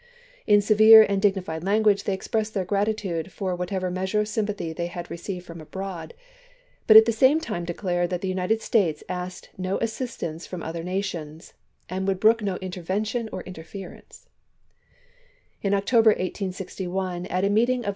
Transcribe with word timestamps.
In 0.47 0.61
severe 0.63 1.03
and 1.03 1.21
digni 1.21 1.43
fied 1.43 1.63
language 1.63 2.05
they 2.05 2.13
expressed 2.15 2.55
their 2.55 2.65
gratitude 2.65 3.31
for 3.31 3.55
whatever 3.55 3.91
measure 3.91 4.21
of 4.21 4.27
sympathy 4.27 4.73
they 4.73 4.87
had 4.87 5.11
received 5.11 5.45
from 5.45 5.61
abroad, 5.61 6.15
but 6.87 6.97
at 6.97 7.05
the 7.05 7.11
same 7.11 7.39
time 7.39 7.65
declared 7.65 8.09
that 8.09 8.21
the 8.21 8.27
United 8.27 8.63
States 8.63 9.03
asked 9.07 9.49
no 9.59 9.77
assistance 9.77 10.47
from 10.47 10.63
other 10.63 10.83
nations, 10.83 11.53
and 11.87 12.07
would 12.07 12.19
brook 12.19 12.41
no 12.41 12.55
intervention 12.55 13.29
or 13.31 13.41
inter 13.41 13.61
LINCOLN 13.61 14.01
AND 15.61 15.71
THE 15.71 15.71
CHURCHES 15.71 15.71
317 15.71 15.71
ference. 15.71 15.71
In 15.71 15.73
October, 15.75 16.09
1864, 16.09 17.21
at 17.37 17.45
a 17.45 17.49
meeting 17.51 17.75
of 17.75 17.83
the 17.83 17.87
chap. 17.87 17.89